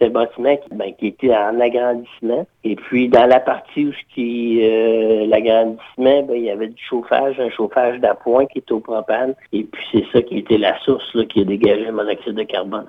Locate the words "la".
3.26-3.40, 10.58-10.78